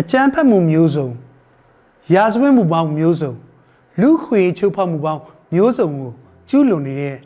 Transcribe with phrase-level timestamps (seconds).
[0.00, 1.08] အကြမ်းဖက်မှုမျိုးစုံ
[2.14, 3.32] ရာဇဝတ်မှုပေါင်းမျိုးစုံ
[4.00, 5.22] လူခွေချုပ်ဖောက်မှုပေါင်း
[5.54, 6.12] မျိုးစုံကို
[6.48, 7.16] ကျူးလွန်နေတဲ့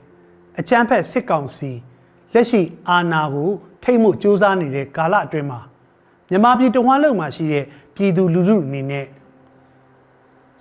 [0.58, 1.70] အကြမ်းဖက်စစ်ကောင်စီ
[2.34, 3.50] လက်ရှိအာဏာကို
[3.82, 5.60] ထိမ့်မှုစ조사နေတဲ့ကာလအတွင်းမှာ
[6.28, 9.06] မြန်မာပြည်တဝန်းလုံးမှာရှိတဲ့ပြည်သူလူထုအနေနဲ့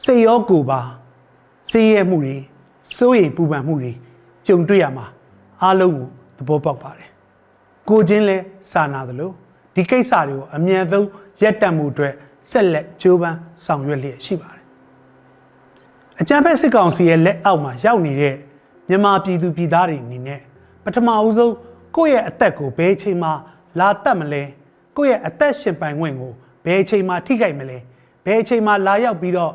[0.04, 0.82] စိတ်ရောကိုယ်ပါ
[1.70, 2.36] စေးရဲမှုတွေ
[2.98, 3.92] စိုးရိမ်ပူပန်မှုတွေ
[4.48, 5.06] ကြုံတွေ့ရမှာ
[5.62, 6.08] အားလုံးကို
[6.38, 7.10] သဘောပေါက်ပါတယ်
[7.90, 8.38] ကိုချင်းလဲ
[8.72, 9.32] စာနာသလို
[9.76, 11.08] ဒီကိစ္စတွေကိုအမြန်ဆုံး
[11.44, 12.14] ရက်တံမှုအတွက်
[12.52, 14.64] ဆက်လက်ကြိုးပမ်းဆောင်ရွက်လျက်ရှိပါတယ်
[16.22, 18.36] အကြံဖက်စစ်ကောင်စီရဲ့လက်အောက်မှာရောက်နေတဲ့
[18.88, 20.40] မြန်မာပြည်သူပြည်သားတွေအနေနဲ့
[20.84, 21.54] ပထမဦးဆုံး
[21.96, 23.30] ကိုယ့်ရဲ့အသက်ကိုဘယ်အချိန်မှ
[23.80, 24.44] လာတတ်မလဲ
[24.98, 26.32] ကိုယ့်ရဲ့အသက်ရှင်ပိုင်ခွင့်ကို
[26.66, 27.78] ဘယ်အချိန်မှထိခိုက်မလဲ
[28.26, 29.54] ဘယ်အချိန်မှလာရောက်ပြီးတော့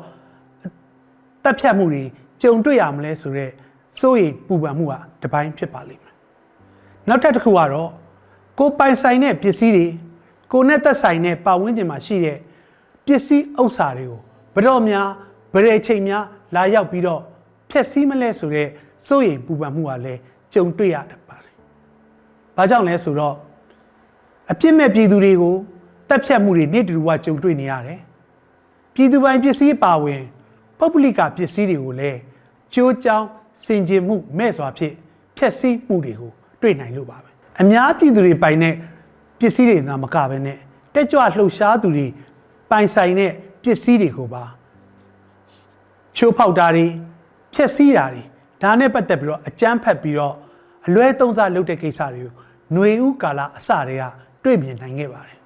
[1.43, 2.03] တက်ဖြတ်မှုတွေ
[2.41, 3.51] ကြုံတွေ့ရမလဲဆိုတော့
[3.99, 6.15] စိုးရိမ်ပူပန်မှုဟာတစ်ပိုင်းဖြစ်ပါလိမ့်မယ်
[7.07, 7.91] နောက်ထပ်တစ်ခုကတော့
[8.59, 9.85] ကိုယ်ပိုင်ဆိုင်တဲ့ပစ္စည်းတွေ
[10.51, 12.37] ကိုယ်နဲ့သက်ဆိုင်တဲ့ပတ်ဝန်းကျင်မှာရှိတဲ့
[13.05, 14.19] ပစ္စည်းဥစ္စာတွေကို
[14.53, 15.07] ဘယ်တော့များ
[15.53, 16.23] ဘယ်အချိန်များ
[16.55, 17.21] လာရောက်ပြီးတော့
[17.69, 18.69] ဖျက်ဆီးမလဲဆိုတော့
[19.07, 20.19] စိုးရိမ်ပူပန်မှုကလည်း
[20.53, 21.53] ကြုံတွေ့ရတတ်ပါတယ်။
[22.57, 23.35] ဘာကြောင့်လဲဆိုတော့
[24.51, 25.55] အပြစ်မဲ့ပြည်သူတွေကို
[26.09, 27.99] တပ်ဖြတ်မှုတွေနေ့တူဝကြုံတွေ့နေရတယ်။
[28.93, 30.21] ပြည်သူပိုင်ပစ္စည်းပါဝင်
[30.79, 32.19] ပုဂ္ဂလိကပစ္စည်းတွေကိုလည်း
[32.73, 33.27] ကြိုးကြောင်း
[33.65, 34.93] စင်ကြင်မှုမဲ့စွာဖြင့်
[35.37, 37.29] ဖျက်ဆီးမှုတွေကိုတွေ့နိုင်လို့ပါပဲ။
[37.61, 38.73] အများပြည်သူတွေပိုင်တဲ့
[39.39, 40.57] ပစ္စည်းတွေသာမကဘဲနဲ့
[40.93, 42.07] တက်ကြွလှုပ်ရှားသူတွေ
[42.69, 43.31] ပိုင်ဆိုင်တဲ့
[43.63, 44.43] ပစ္စည်းတွေကိုပါ
[46.17, 46.85] ချိုးဖောက်တာတွေ
[47.53, 48.21] ဖျက်ဆီးတာတွေ
[48.63, 50.35] ဒါနဲ့ပတ်သက်ပြီးတော့အကြမ်းဖက်ပြီးတော့
[50.87, 52.33] အလွဲသုံးစားလုပ်တဲ့ကိစ္စတွေကို
[52.73, 54.03] ຫນွေဥကာလအစတွေက
[54.43, 55.37] တွေ့မြင်နိုင်ခဲ့ပါတယ်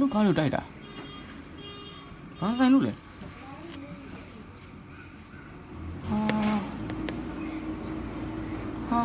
[0.00, 0.62] လို့ကားလို့တိုက်တာ
[2.40, 2.92] ဘာဆိုင်လို့လဲ
[6.08, 6.18] ဟာ
[8.90, 9.00] ဟာ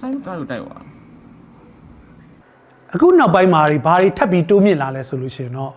[0.00, 0.84] ဆိုင်လို့ကားလို့တိုက်သွား
[2.94, 5.72] အခုနောက်ပိုင်းမှာတွေဘာတွေထပ်ပြီးတိုးမြင့်လာလဲဆိုလို့ရှိရင်တော့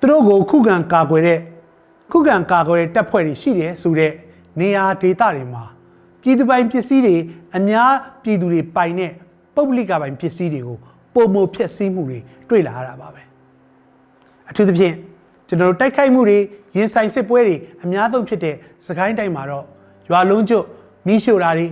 [0.00, 1.40] သူတို့ကိုခုခံကာကွယ်တဲ့
[2.10, 4.12] ခုခံကာကွယ်တပ်ဖွဲ့တွေရှိတယ်ဆိုတဲ့
[4.60, 5.64] နေရာဒေသတွေမှာ
[6.22, 7.16] ပြည်သူပိုင်ပစ္စည်းတွေ
[7.56, 7.90] အများ
[8.22, 9.12] ပြည်သူတွေပိုင်တဲ့
[9.54, 10.78] ပုဂ္ဂလိကပိုင်ပစ္စည်းတွေကို
[11.14, 13.22] ပုံမဖြက်စီးမှုတွေတွေ့လာရတာပါပဲ
[14.48, 14.94] အထူးသဖြင့်
[15.48, 16.38] ကျွန်တော်တို့တိုက်ခိုက်မှုတွေ
[16.76, 18.54] ရင်ဆိုင်စစ်ပွဲတွေအများဆုံးဖြစ်တဲ့
[18.86, 19.64] စကိုင်းတိုင်းမှာတော့
[20.10, 20.64] ရွာလုံးကျွတ်
[21.06, 21.66] မိရှို့တာတွေ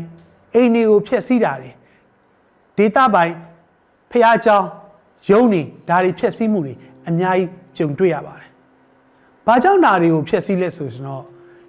[0.55, 1.71] အိမ်တွေကိုဖျက်ဆီးတာတွေ
[2.77, 3.33] ဒေသပိုင်
[4.13, 4.67] ဖျားချောင်း
[5.31, 6.75] ရုံးနေဒါတွေဖျက်ဆီးမှုတွေ
[7.09, 8.42] အများကြီးကြုံတွေ့ရပါတယ်
[9.47, 11.23] ဘာကြောင့်ဒါတွေကိုဖြည့်ဆည်းလဲဆိုရင်တော့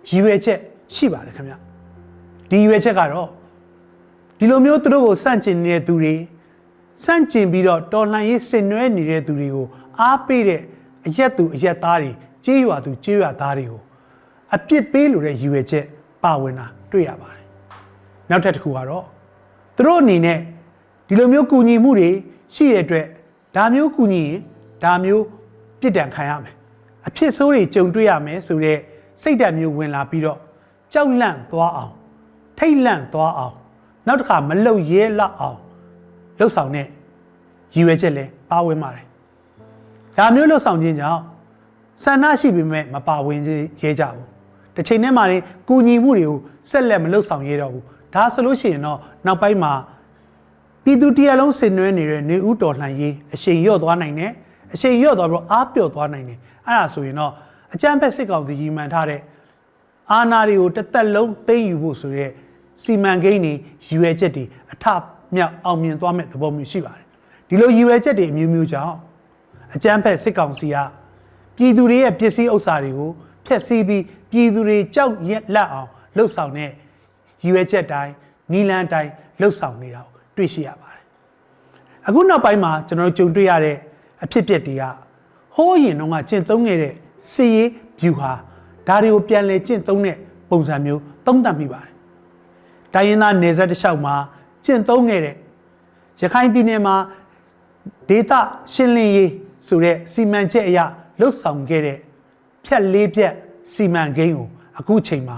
[0.09, 0.59] ရည်ရွယ်ချက်
[0.95, 1.53] ရှိပါတယ်ခင်ဗျ။
[2.49, 3.29] ဒီရည်ရွယ်ချက်ကတော့
[4.37, 6.13] ဒီလိုမျိုးသူတို့ကိုစန့်ကျင်နေတဲ့သူတွေ
[7.03, 9.67] စန့်ကျင်ပြီးတော့တော်လှန်ရေးဆင်နွှဲနေတဲ့သူတွေကို
[10.01, 10.61] အားပေးတဲ့
[11.05, 12.11] အရက်သူအရက်သားတွေ
[12.45, 13.81] ကြေးရွာသူကြေးရွာသားတွေကို
[14.55, 15.85] အပြစ်ပေးလို့တဲ့ရည်ရွယ်ချက်
[16.23, 17.45] ပါဝင်တာတွေ့ရပါတယ်။
[18.29, 19.05] နောက်ထပ်တစ်ခုကတော့
[19.75, 20.39] သူတို့အနေနဲ့
[21.07, 22.09] ဒီလိုမျိုးကူညီမှုတွေ
[22.55, 23.05] ရှိတဲ့အတွက်
[23.55, 24.39] ဒါမျိုးကူညီရင်
[24.83, 25.25] ဒါမျိုး
[25.79, 26.55] ပြစ်ဒဏ်ခံရမယ်
[27.07, 28.79] အဖြစ်ဆိုးတွေကြုံတွေ့ရမယ်ဆိုတော့
[29.21, 30.39] စိတ်ဓာတ်မျိုးဝင်လာပြီးတော့
[30.93, 31.93] ကြောက်လန့်သွားအောင်
[32.59, 33.55] ထိတ်လန့်သွားအောင်
[34.07, 35.57] နောက်တစ်ခါမလုံရဲလောက်အောင်
[36.39, 36.87] လှုပ်ဆောင်တဲ့
[37.75, 39.05] ရည်ရွယ်ချက်လဲပါဝင်ပါတယ်
[40.17, 41.21] ဒါမျိုးလှုပ်ဆောင်ခြင်းကြောင့်
[42.03, 43.39] ဆန္ဒရှိပေမဲ့မပါဝင်
[43.81, 44.25] ရဲကြဘူး
[44.75, 45.37] တစ်ချိန်တည်းမှာနေ
[45.67, 46.37] ကူညီမှုတွေကို
[46.69, 47.83] ဆက်လက်မလှုပ်ဆောင်ရဲတော့ဘူး
[48.13, 49.73] ဒါဆိုလို့ရှိရင်တော့နောက်ပိုင်းမှာ
[50.83, 54.31] ပြည်သူတရားလုံးဆင်နွှဲနေတဲ့နေဦးတော်လှန်ရေးအရှိန်ရော့သွားနိုင်တယ်
[54.73, 57.31] အရှိန်ရော့သွားပြီးတော့အားပြော့သွားနိုင်တယ် အဲ့ဒါဆိုရင်တော့
[57.73, 59.21] အကြမ်းဖက်စစ်ကောင်စီကြီးမှန်ထားတဲ့
[60.11, 62.27] အာဏာတွေကိုတစ်သက်လုံးသိမ်းယူဖို့ဆိုရဲ
[62.83, 63.59] စီမံကိန်းတွေရည်
[63.99, 64.43] ရွယ်ချက်တွေ
[64.73, 64.85] အထ
[65.35, 67.05] မြောက်အောင်မြင်သွားမဲ့သဘောမျိုးရှိပါတယ်
[67.47, 68.95] ဒီလိုရည်ရွယ်ချက်တွေအမျိုးမျိုးကြောင့်
[69.75, 70.77] အကြမ်းဖက်စစ်ကောင်စီက
[71.57, 73.11] ပြည်သူတွေရဲ့ပစ္စည်းဥစ္စာတွေကို
[73.45, 78.13] ဖျက်ဆီးပြီးပြည်သူတွေကြောက်ရက်လက်အောင်လှုပ်ဆောင်တဲ့ရည်ရွယ်ချက်တိုင်း
[78.51, 79.11] နီလန်းတိုင်း
[79.41, 81.03] လှုပ်ဆောင်နေတာကိုတွေ့ရှိရပါတယ်
[82.07, 83.77] အခုနောက်ပိုင်းမှာကျွန်တော်တို့ကြုံတွေ့ရတဲ့
[84.23, 84.83] အဖြစ်အပျက်တွေက
[85.55, 86.93] ဟိုးရင်တော့ကကျင့်သုံးခဲ့တဲ့
[87.31, 87.67] စီရေး
[87.99, 88.31] view ဟာ
[88.87, 90.17] ဒါတွေကိုပြန်လဲကျင့်သုံးတဲ့
[90.49, 91.91] ပုံစံမျိုးသုံးသပ်မိပါတယ်။
[92.93, 94.15] တိုင်းရင်းသားနယ်စပ်တစ်လျှောက်မှာ
[94.65, 95.35] ကျင့်သုံးခဲ့တဲ့
[96.21, 96.95] ရခိုင်ပြည်နယ်မှာ
[98.09, 98.39] ဒေတာ
[98.73, 99.31] ရှင်းလင်းရေး
[99.67, 100.79] ဆိုတဲ့စီမံချက်အရ
[101.19, 101.97] လှုပ်ဆောင်ခဲ့တဲ့
[102.65, 103.33] ဖြတ်လေးဖြတ်
[103.73, 104.47] စီမံကိန်းကို
[104.79, 105.37] အခုချိန်မှာ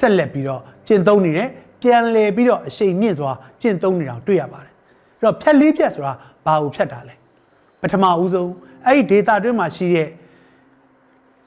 [0.00, 1.48] ဆက်လက်ပြီးတော့ကျင့်သုံးနေတယ်
[1.82, 3.32] ပြန်လည်ပြီးတော့အရှိန်မြင့်စွာ
[3.62, 6.12] ကျင့်သုံးနေတာကိုတွေ့ရပါတယ်အဲ့တော့ဖြတ်လေးဖြတ်ဆိုတာ
[6.46, 7.14] ဘာကိုဖြတ်တာလဲ
[7.84, 8.52] ပထမဦးဆုံး
[8.86, 10.08] အဲ့ဒီဒေတာတွင်းမှာရှိတဲ့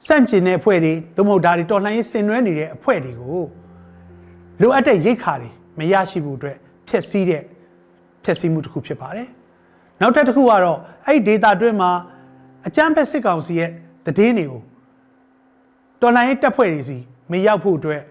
[0.06, 3.42] စန့်ကျင်တဲ့အဖွဲ့တွေသို့မဟုတ်ဒါတွေတော်လှန်ရေးဆင်နွှဲနေတဲ့အဖွဲ့တွေကို
[4.60, 6.56] လိုအပ်တဲ့ရိတ်ခါတွေမရရှိဖို့အတွက်
[6.88, 7.42] ဖျက်ဆီးတဲ့
[8.24, 9.28] ဖျက်ဆီးမှုတစ်ခုဖြစ်ပါတယ်။
[10.00, 11.90] နောက်ထပ်တစ်ခုကတော့အဲ့ဒီ data တွင်းမှာ
[12.66, 13.70] အကြမ်းဖက်စစ်ကောင်စီရဲ့
[14.06, 14.60] သတင်းတွေကို
[16.00, 16.98] တော်လှန်ရေးတပ်ဖွဲ့တွေစီ
[17.30, 18.02] မရောက်ဖို့အတွက်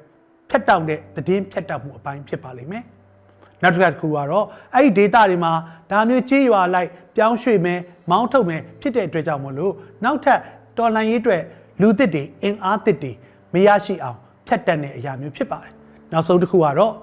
[0.50, 2.84] ဖြတ်တောက်တဲ့သတင်းဖြတ်တောက်မှုအပိုင်းဖြစ်ပါလိမ့်မယ်။
[3.64, 5.52] နောက်တစ်ခါတစ်ခုကတော့အဲ့ဒီ data တွေမှာ
[5.92, 7.80] ဒါမျိုးကြေးရွာလိုက် ပြောင်းရွှေ့မယ်
[8.12, 9.74] မောင်းထုတ်မယ်ဖြစ်တဲ့အတွက်ကြောင့်မလို့
[10.04, 10.40] နောက်ထပ်
[10.78, 11.42] တော်လှန်ရေးအတွက်
[11.82, 13.12] လူသစ်တွေအင်အားသစ်တွေ
[13.54, 14.18] မရရှိအောင်
[14.48, 15.72] ဖြတ်တက်တဲ့အရာမျိုးဖြစ်ပါတယ်။
[16.12, 16.94] နောက်ဆုံးတစ်ခုကတော့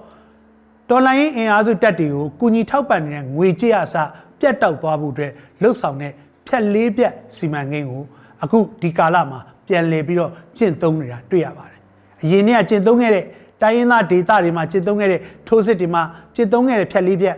[0.89, 3.95] တော်လိုင်းအင်အားစုတက်တွေကိုကုညီထောက်ပံ့နေတဲ့ငွေကြေးအစ
[4.39, 5.31] ပြတ်တောက်သွားဖို့အတွက်
[5.61, 6.11] လှုပ်ဆောင်တဲ့
[6.47, 8.03] ဖြက်လေးပြက်စီမံကိန်းကို
[8.43, 11.79] အခုဒီကာလမှာပြန်လည်ပြီးတော့ကျင့်သုံးနေတာတွေ့ရပါတယ်။
[12.23, 13.25] အရင်ကကျင့်သုံးခဲ့တဲ့
[13.61, 16.03] တိုင်းရင်းသားဒေသတွေမှာကျင့်သုံးခဲ့တဲ့ထိုးစစ်တွေမှာ
[16.35, 17.37] ကျင့်သုံးခဲ့တဲ့ဖြက်လေးပြက်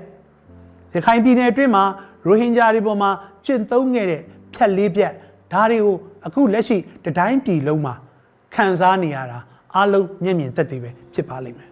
[0.93, 1.83] ရခိုင်ပြည်နယ်အတွင်းမှာ
[2.25, 3.09] ရိုဟင်ဂျာတွေပေါ်မှာ
[3.45, 4.21] ကျင့်သုံးခဲ့တဲ့
[4.53, 5.13] ဖြက်လေးပြက်
[5.53, 7.93] ဒါတွေကိုအခုလက်ရှိတတိုင်းပြည်လုံးမှာ
[8.55, 9.39] ခံစားနေရတာ
[9.75, 11.69] အလုံးမျက်မြင်သက်သေပဲဖြစ်ပါလိမ့်မယ်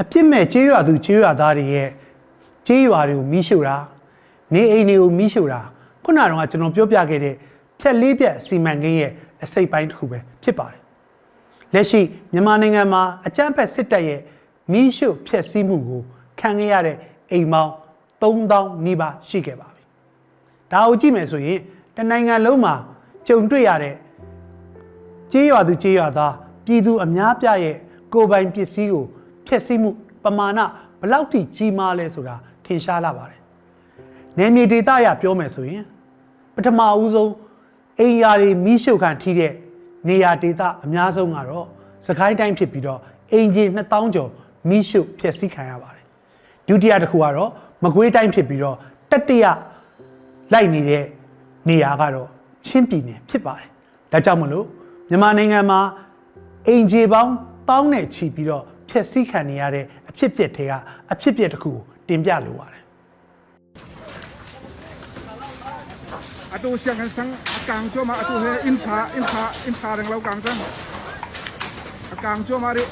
[0.00, 1.88] အပြစ်မဲ့ကျေးရွာသူကျေးရွာသားတွေရဲ့
[2.66, 3.76] ကျေးရွာတွေကိုမိရှို့တာ
[4.54, 5.60] နေအိမ်တွေကိုမိရှို့တာ
[6.04, 7.34] ခုနကတော့ကျွန်တော်ပြောပြခဲ့တဲ့
[7.80, 9.12] ဖြက်လေးပြက်စီမံကိန်းရဲ့
[9.44, 10.80] အစိတ်ပိုင်းတစ်ခုပဲဖြစ်ပါတယ်
[11.74, 12.00] လက်ရှိ
[12.32, 14.20] မြန်မာနိုင်ငံမှာအကြမ်းဖက်စစ်တပ်ရဲ့
[14.72, 16.02] မိရှို့ဖျက်ဆီးမှုကို
[16.40, 16.96] ခံခဲ့ရတဲ့
[17.32, 17.72] အိမ်ပေါင်း
[18.20, 19.82] 3000နီးပါးရှိခဲ့ပါပြီ
[20.72, 21.58] ဒါကိုကြည့်မယ်ဆိုရင်
[21.96, 22.74] တနိုင်ငံလုံးမှာ
[23.28, 23.96] ကြုံတွေ့ရတဲ့
[25.32, 26.34] ကျေးရွာသူကျေးရွာသား
[26.64, 27.76] ပြည်သူအများပြရဲ့
[28.12, 29.04] ကိုယ်ပိုင်ပစ္စည်းကို
[29.46, 29.90] ဖျက်ဆီးမှု
[30.24, 30.60] ပမာဏ
[31.00, 32.34] ဘယ်လောက်ထိကြီးမားလဲဆိုတာ
[32.64, 33.40] ထင်ရှားလာပါတယ်။
[34.38, 35.84] နယ်မြေဒေသအရပြောမယ်ဆိုရင်
[36.54, 37.32] ပထမဦးဆုံး
[38.00, 39.52] အိမ်ယာတွေမိရှုခံထိတဲ့
[40.08, 41.66] နေရာဒေသအများဆုံးကတော့
[42.06, 43.00] စကိုင်းတိုင်းဖြစ်ပြီးတော့
[43.32, 44.30] အင်ဂျင်2000ကျော်
[44.68, 46.04] မိရှုဖျက်ဆီးခံရပါတယ်။
[46.68, 47.50] ဒုတိယတစ်ခုကတော့
[47.84, 48.76] မကွေးတိုင်းဖြစ်ပြီးတော့
[49.10, 49.46] တတိယ
[50.52, 51.04] လိုက်နေတဲ့
[51.68, 52.28] နေရာကတော့
[52.66, 53.68] ချင်းပြည်နယ်ဖြစ်ပါတယ်။
[54.12, 54.66] ဒါကြောင့်မလို့
[55.08, 55.80] မြန်မာနိုင်ငံမှာ
[56.68, 57.32] အင်ဂျီပေါင်း
[57.68, 60.72] တောင်းနဲ့ချီပြီးတော့ဖြည့်ဆည်းခံနေရတဲ့အဖြစ်အပျက်တွေက
[61.12, 62.80] အဖြစ်အပျက်တစ်ခုကိုတင်ပြလိုပါတယ်
[66.50, 70.58] Atu siang kan sang akang cuma atu he insa insa insa yang lau kang sang
[72.10, 72.82] akang cuma ri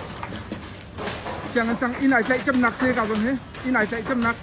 [1.50, 3.32] siang kan sang inai chạy châm nặc xe cao rồi he
[3.66, 4.36] inai chạy châm nặc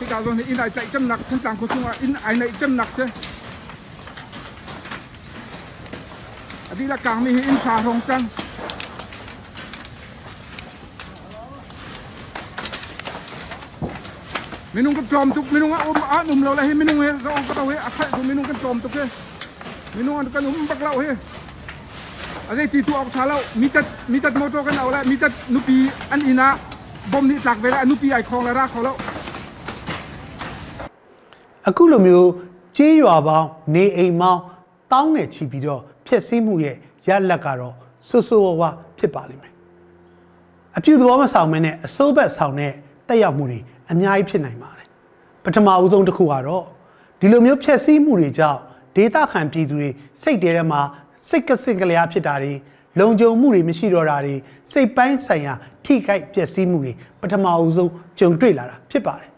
[0.00, 2.48] cái cao rồi in ai chạy châm nặc thân tàng của chúng in ai này
[2.60, 3.06] châm nặc chứ
[6.78, 8.24] đi là càng mi in phà hồng sang
[14.72, 17.00] mình nung cái tròn tục mình nung á ôm á nung lâu lại mình nung
[17.00, 19.06] hết rồi ôm cái đầu hết ác của mình nung cái tròn tục hết
[19.94, 21.14] mình nung ăn cái nung bắc lâu hết
[22.48, 24.90] ở đây thì tụ ốc thả lâu mi tật mi tật mô tô cái nào
[24.90, 26.56] lại mi tật nupi ăn ina
[27.12, 28.98] bom ni tạc về lại nupi ai khong là ra khong lâu
[31.68, 32.30] အခုလိုမျိုး
[32.76, 34.40] ကြေးရွာပေါင်းနေအိမ်ပေါင်း
[34.92, 36.76] တောင်းနဲ့ချီပြီးတော့ဖျက်ဆီးမှုရဲ့
[37.08, 37.74] ရလက်ကတော့
[38.08, 38.68] ဆွဆွဝါးဝါ
[38.98, 39.52] ဖြစ်ပါလိမ့်မယ်
[40.76, 42.72] အပြုသဘောမဆောင်မင်းနဲ့အစိုးဘက်ဆောင်တဲ့
[43.08, 43.58] တက်ရောက်မှုတွေ
[43.90, 44.88] အများကြီးဖြစ်နိုင်ပါတယ်
[45.44, 46.64] ပထမအဦးဆုံးတစ်ခုကတော့
[47.20, 48.60] ဒီလိုမျိုးဖျက်ဆီးမှုတွေကြောင့်
[48.96, 49.90] ဒေတာခံပြည်သူတွေ
[50.22, 50.80] စိတ်တဲထဲမှာ
[51.28, 52.52] စိတ်ကစင်ကလျားဖြစ်တာတွေ
[52.98, 54.34] လုံခြုံမှုတွေမရှိတော့တာတွေ
[54.72, 55.54] စိတ်ပိုင်းဆိုင်ရာ
[55.84, 59.30] ထိခိုက်ပျက်စီးမှုတွေပထမအဦးဆုံးကြုံတွေ့လာတာဖြစ်ပါတယ်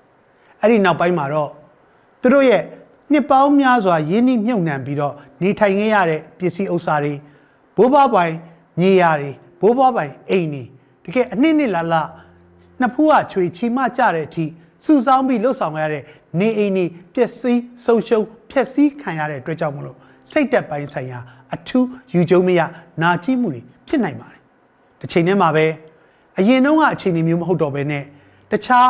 [0.60, 1.50] အဲ့ဒီနောက်ပိုင်းမှာတော့
[2.22, 2.62] သူတို့ရဲ့
[3.12, 7.14] နှစ်ပေါင်းများစွာရင်းနှီးမြှုပ်နှံပြီးတော့နေထိုင်ခဲ့ရတဲ့ပစ္စည်းဥစ္စာတွေ
[7.76, 8.34] ဘိုးဘွားပိုင်
[8.80, 10.62] မြေယာတွေဘိုးဘွားပိုင်အိမ်တွေ
[11.04, 12.02] တကယ်အနှစ်နှစ်လာလာ
[12.80, 14.44] နှစ်ဖူးကချွေချီမကြတဲ့အထိ
[14.84, 16.02] စုဆောင်းပြီးလှုပ်ဆောင်ရတဲ့
[16.40, 16.84] နေအိမ်တွေ
[17.14, 19.96] ပျက်စီးဆုံးရှုံးဖျက်ဆီးခံရတဲ့အတွက်ကြောင့်မလို့
[20.30, 21.18] စိတ်တက်ပိုင်းဆိုင်ရာ
[21.54, 22.60] အထူးယူကျုံမရ
[23.02, 24.40] နာကျင်မှုတွေဖြစ်နိုင်ပါတယ်
[25.00, 25.66] တစ်ချိန်တည်းမှာပဲ
[26.38, 28.04] အရင်တုန်းကအခြေအနေမျိုးမဟုတ်တော့ဘဲနဲ့
[28.52, 28.88] တခြား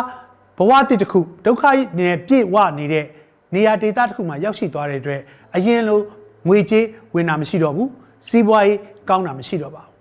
[0.59, 1.65] ဘဝတစ်တစ်ခုဒုက္ခ
[1.99, 3.05] နဲ့ပြည့်ဝနေတဲ့
[3.55, 5.21] နေရာဒေသတစ်ခုမှာရောက်ရှိသွားတဲ့အတွက်
[5.57, 5.99] အရင်လို
[6.49, 7.91] ငွေကြေးဝင်တာမရှိတော့ဘူး
[8.29, 8.79] စီးပွားရေး
[9.09, 9.93] ကောင်းတာမရှိတော့ပါဘူး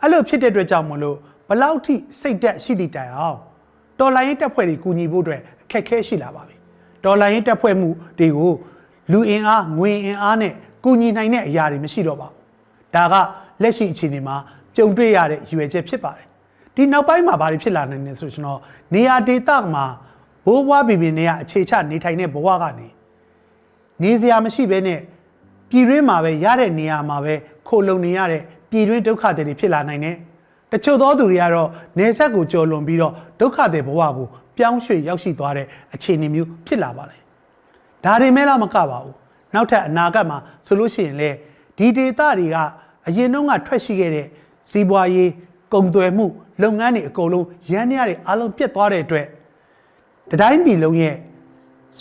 [0.00, 1.16] အဲ့လိုဖြစ်တဲ့အတွက်ကြောင့်မလို့
[1.48, 3.38] ဘလောက်ထိစိတ်တက်ရှိသည့်တိုင်အောင်
[3.98, 6.56] တော်လိုင်းရေးတပ်ဖွဲ့တွေကူညီဖို့အတွက်အခက်အခဲရှိလာပါပြီ
[7.04, 7.88] တော်လိုင်းရေးတပ်ဖွဲ့မှု
[8.18, 8.52] တွေကို
[9.12, 10.52] လူအင်အားငွေအင်အားနဲ့
[10.84, 13.14] ကူညီနိုင်တဲ့အရာတွေမရှိတော့ပါဘူးဒါက
[13.62, 14.36] လက်ရှိအခြေအနေမှာ
[14.76, 16.26] ကြုံတွေ့ရတဲ့ရည်ရွယ်ချက်ဖြစ်ပါတယ်
[16.74, 18.60] ဒီနောက်ပိုင်းမှာဘာတွေဖြစ်လာနိုင်လဲဆိုကျွန်တော်
[18.94, 19.84] နေရာဒေသမှာ
[20.46, 22.88] ဘိုးဘွားဘီဘီနေရအခြေချနေထိုင်တဲ့ဘဝကနေ
[24.02, 25.00] နေစရာမရှိဘဲနဲ့
[25.70, 27.34] ပြည်တွင်းမှာပဲရတဲ့နေရာမှာပဲ
[27.68, 30.16] ခိုလုံနေရတဲ့ပြည်တွင်းဒုက္ခတွေဖြစ်လာနိုင်တယ်
[30.72, 31.68] တချို့သောသူတွေကတော့
[31.98, 37.20] နေဆက်ကိုကြော်လွန်ပြီးတော့ဒုက္ခတွေဘဝကိုပပြောင်းရွှေ့ရောက်ရှိသွားတဲ့အခြေအနေမျိုးဖြစ်လာပါတယ်
[38.04, 39.14] ဒါတွေမဲ့လားမကပါဘူး
[39.54, 41.30] နောက်ထပ်အနာဂတ်မှာဆိုလို့ရှိရင်လေ
[41.76, 42.56] ဒီဒေတာတွေက
[43.08, 44.26] အရင်တော့ကထွက်ရှိခဲ့တဲ့
[44.70, 45.30] စီးပွားရေး
[45.72, 46.26] ကုန်သွယ်မှု
[46.62, 49.26] လုပ်ငန်းတွေအကုန်လုံးရန်ရတွေအလုံးပြတ်သွားတဲ့အတွက်
[50.30, 51.16] တတိုင်းပြည်လုံးရဲ့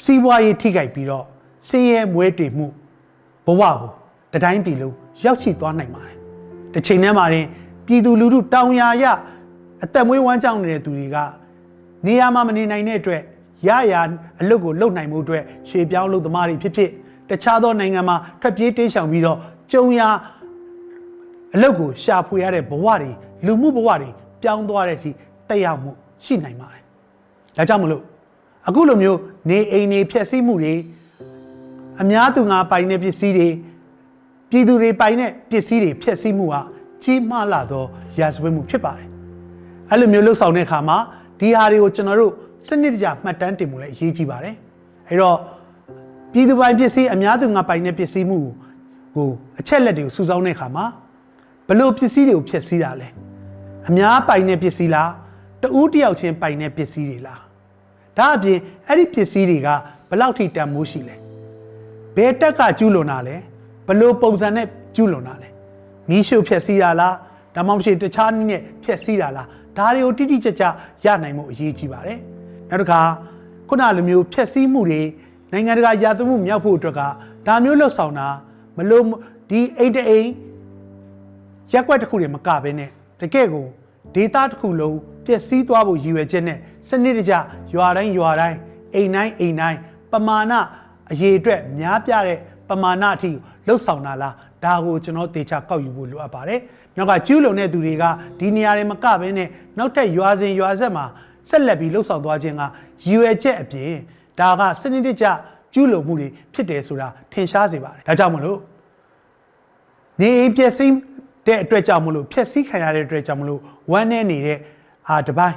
[0.04, 1.26] စီးပွားရေးထိခိုက်ပြီးတော့
[1.70, 2.68] စင်းရဲမွဲတေမှု
[3.46, 3.76] ဘဝကို
[4.34, 6.18] တတိုင်းပြည်လုံးရောက်ရှိသွားနိုင်ပါတယ်။
[6.74, 7.46] တစ်ချိန်တည်းမှာရင်
[7.86, 9.06] ပြည်သူလူထုတောင်ယာရ
[9.84, 11.18] အသက်မွေးဝမ်းကြောင်းနေတဲ့သူတွေက
[12.06, 13.22] နေရာမှာမနေနိုင်တဲ့အတွက်
[13.68, 13.94] ရရ
[14.42, 16.90] အလုပ်ကိုလုပ်နိုင်မှုအတွက်ရှေ့ပြောင်းလုပ်သမားတွေဖြစ်ဖြစ်
[17.30, 19.38] တခြားသောနိုင်ငံမှာထွက်ပြေးတိမ်းရှောင်ပြီးတော့
[19.72, 20.02] ကြုံရ
[21.56, 23.12] အလုပ်ကိုရှာဖွေရတဲ့ဘဝတွေ
[23.46, 24.10] လူမှုဘဝတွေ
[24.42, 25.12] ပြောင်းသွားတဲ့အထိ
[25.50, 25.92] တက်ရောက်မှု
[26.26, 26.84] ရှိနိုင်ပါတယ်။
[27.58, 28.04] ဒါကြောင့်မလို့
[28.68, 30.76] အခုလိုမျိုးနေအိမ်တွေဖျက်ဆီးမှုတွေ
[32.02, 33.50] အများသူငါပိုင်တဲ့ပစ္စည်းတွေ
[34.50, 36.62] ပြည်သူတွေပိုင်တဲ့ပစ္စည်းတွေဖျက်ဆီးမှုဟာ
[37.04, 37.84] ကြီးမားလာသော
[38.20, 39.08] ရာဇဝတ်မှုဖြစ်ပါတယ်။
[39.90, 40.98] အဲ့လိုမျိုးလှုပ်ဆောင်တဲ့အခါမှာ
[41.40, 42.34] ဒီဟာတွေကိုကျွန်တော်တို့
[42.68, 44.56] စနစ်တကျမှတ်တမ်းတင်မှုလည်းအရေးကြီးပါတယ်။
[45.08, 45.38] အဲ့တော့
[46.32, 48.54] ပြည်သူပိုင်ပစ္စည်းအများသူငါပိုင်တဲ့ပစ္စည်းမှုကို
[49.16, 50.86] ကိုအချက်လက်တွေကိုစုဆောင်းတဲ့အခါမှာ
[51.68, 53.08] ဘလို့ပစ္စည်းတွေကိုဖျက်ဆီးတာလဲ။
[53.88, 55.12] အများပိုင်တဲ့ပစ္စည်းလား
[55.62, 57.40] တဦးတစ်ယောက်ချင်းပိုင်တဲ့ပစ္စည်းတွေလား။
[58.20, 59.68] ဒါအပြင်အဲ့ဒီပစ္စည်းတွေက
[60.10, 61.16] ဘလောက်ထိတန်မိုးရှိလဲ။
[62.16, 63.36] ဘယ်တက်ကကျူးလွန်တာလဲ
[63.88, 65.50] ဘလို့ပုံစံနဲ့ကျူးလွန်တာလဲ
[66.10, 67.16] မီးရှို့ဖျက်ဆီးတာလား
[67.56, 69.48] ဒါမှမဟုတ်တခြားနည်းနဲ့ဖျက်ဆီးတာလား
[69.78, 70.64] ဒါတွေကိုတိတိကျကျ
[71.06, 72.20] ရနိုင်မှုအရေးကြီးပါတယ်
[72.70, 73.02] နောက်တစ်ခါ
[73.68, 75.02] ခုနလိုမျိုးဖျက်ဆီးမှုတွေ
[75.52, 77.02] နိုင်ငံတကာရာသမှုမြောက်ဖို့အတွက်က
[77.48, 78.28] ဒါမျိုးလှုပ်ဆောင်တာ
[78.78, 79.04] မလို့
[79.50, 80.28] ဒီအိမ်တအိမ်
[81.74, 82.90] ရက်ွက်တစ်ခုတွေမကဘဲနဲ့
[83.22, 83.66] တကယ့်ကို
[84.16, 86.58] ဒေတာတစ်ခုလုံးပျက်စီးသွားဖို့ရည်ရွယ်ချက်နဲ့
[86.88, 87.34] စနစ်တကျ
[87.74, 88.58] ရွာတိုင်းရွာတိုင်း
[88.96, 89.80] အိမ်တိုင်းအိမ်တိုင်း
[90.12, 90.54] ပမာဏ
[91.12, 92.38] အရေးအတွက်များပြတဲ့
[92.70, 93.32] ပမာဏအထိ
[93.68, 94.34] လှုပ်ဆောင်တာလား
[94.64, 96.60] ဒါကိုကျွန်တော်တေချာကောက်ယူဖို့လိုအပ်ပါတယ်။
[96.98, 98.04] နောက်ကကျူးလွန်တဲ့သူတွေက
[98.40, 101.06] ဒီနေရာတွေမကဘဲနဲ့နောက်ထပ်ရွာစဉ်ရွာဆက်မှာ
[101.50, 102.62] ဆက်လက်ပြီးလှုပ်ဆောင်သွားခြင်းက
[103.06, 103.92] ရည်ရွယ်ချက်အပြင်
[104.40, 105.26] ဒါကစနစ်တကျ
[105.74, 108.60] ကျူးလွန်မှုတွေဖြစ်တယ်ဆိုတာထင်ရှားစေပါတယ်။ဒါကြောင့်မလို့
[110.20, 110.92] နေအိမ်ပျက်စီး
[111.48, 113.60] တဲ့အတွက်ကြောင့်မလို့ဖျက်ဆီးခံရတဲ့အတွက်ကြောင့်မလို့
[113.92, 114.58] ဝမ်းနေနေတဲ့
[115.08, 115.56] ဟာတစ်ပိုင်း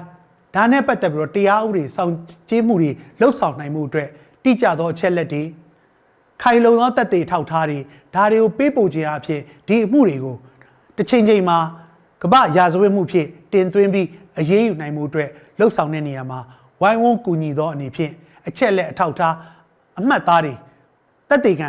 [0.55, 2.15] ဒါနဲ့ပတ်သက်ပြီးတော့တရားဥပဒေစောင့်
[2.49, 2.91] ကြည့်မှုတွေ
[3.21, 4.09] လှုပ်ဆောင်နိုင်မှုအတွက်
[4.45, 5.43] တိကျသောအချက်လက်တွေ
[6.43, 7.79] ခိုင်လုံသောတက်သေးထောက်ထားတွေ
[8.15, 10.37] ဒါတွေကိုပေးပို့ခြင်းအဖြစ်ဒီအမှုတွေကို
[10.97, 11.59] တစ်ချိန်ချိန်မှာ
[12.23, 14.07] ကမ္ဘာရာဇဝတ်မှုဖြစ်တင်သွင်းပြီး
[14.39, 15.29] အရေးယူနိုင်မှုအတွက်
[15.59, 16.41] လှုပ်ဆောင်တဲ့နေရာမှာ
[16.83, 18.13] ဝိုင်းဝန်းကူညီသောအနေဖြင့်
[18.49, 19.35] အချက်လက်အထောက်ထား
[19.99, 20.55] အမှတ်သားတွေ
[21.29, 21.69] တက်သေးကံ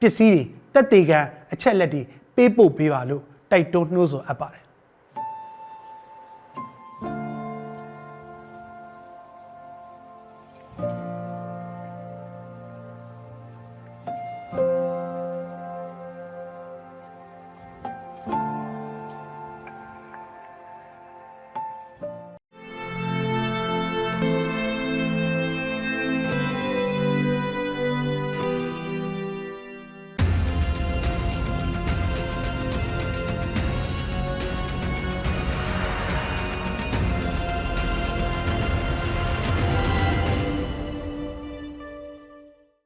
[0.00, 0.42] ပစ္စည်းတွေ
[0.74, 1.18] တက်သေးကံ
[1.52, 2.02] အချက်လက်တွေ
[2.36, 4.63] ပေးပို့ပေးပါလို့တိုက်တွန်းနှိုးဆော်အပ်ပါတယ်